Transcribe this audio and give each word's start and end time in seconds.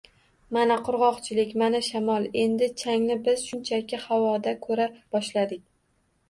Mana 0.55 0.75
qurg‘oqchilik, 0.85 1.51
mana 1.61 1.81
shamol, 1.87 2.25
endi 2.45 2.69
changni 2.85 3.19
biz 3.29 3.45
shunchaki 3.51 4.01
havoda 4.07 4.55
ko‘ra 4.65 4.89
boshladik. 5.19 5.63